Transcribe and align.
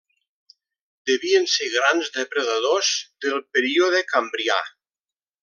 Devien 1.09 1.45
ser 1.55 1.67
grans 1.73 2.09
depredadors 2.15 2.91
del 3.27 3.37
període 3.59 4.03
Cambrià. 4.15 4.59